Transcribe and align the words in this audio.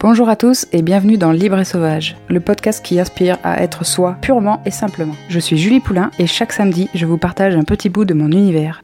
Bonjour 0.00 0.28
à 0.28 0.36
tous 0.36 0.68
et 0.70 0.82
bienvenue 0.82 1.18
dans 1.18 1.32
Libre 1.32 1.58
et 1.58 1.64
Sauvage, 1.64 2.16
le 2.28 2.38
podcast 2.38 2.84
qui 2.84 3.00
inspire 3.00 3.36
à 3.42 3.64
être 3.64 3.84
soi 3.84 4.16
purement 4.22 4.62
et 4.64 4.70
simplement. 4.70 5.16
Je 5.28 5.40
suis 5.40 5.58
Julie 5.58 5.80
Poulain 5.80 6.12
et 6.20 6.28
chaque 6.28 6.52
samedi, 6.52 6.88
je 6.94 7.04
vous 7.04 7.18
partage 7.18 7.56
un 7.56 7.64
petit 7.64 7.88
bout 7.88 8.04
de 8.04 8.14
mon 8.14 8.30
univers. 8.30 8.80